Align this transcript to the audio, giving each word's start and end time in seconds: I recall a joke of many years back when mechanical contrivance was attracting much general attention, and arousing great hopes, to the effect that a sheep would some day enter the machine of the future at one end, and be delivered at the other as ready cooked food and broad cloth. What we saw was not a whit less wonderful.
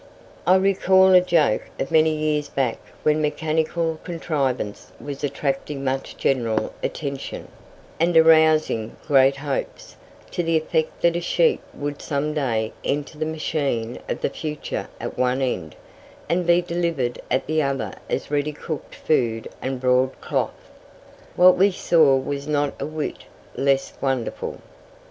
I 0.47 0.55
recall 0.55 1.13
a 1.13 1.21
joke 1.21 1.61
of 1.79 1.91
many 1.91 2.09
years 2.09 2.49
back 2.49 2.79
when 3.03 3.21
mechanical 3.21 3.99
contrivance 4.03 4.91
was 4.99 5.23
attracting 5.23 5.83
much 5.83 6.17
general 6.17 6.73
attention, 6.81 7.49
and 7.99 8.17
arousing 8.17 8.95
great 9.05 9.35
hopes, 9.37 9.97
to 10.31 10.41
the 10.41 10.57
effect 10.57 11.03
that 11.03 11.15
a 11.15 11.21
sheep 11.21 11.61
would 11.75 12.01
some 12.01 12.33
day 12.33 12.73
enter 12.83 13.19
the 13.19 13.27
machine 13.27 13.99
of 14.09 14.21
the 14.21 14.31
future 14.31 14.87
at 14.99 15.19
one 15.19 15.39
end, 15.39 15.75
and 16.27 16.47
be 16.47 16.63
delivered 16.63 17.21
at 17.29 17.45
the 17.45 17.61
other 17.61 17.93
as 18.09 18.31
ready 18.31 18.53
cooked 18.53 18.95
food 18.95 19.49
and 19.61 19.79
broad 19.79 20.19
cloth. 20.19 20.71
What 21.35 21.57
we 21.59 21.69
saw 21.69 22.17
was 22.17 22.47
not 22.47 22.73
a 22.81 22.87
whit 22.87 23.25
less 23.55 23.93
wonderful. 24.01 24.61